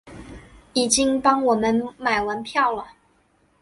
[0.73, 2.93] 已经帮我们买完票了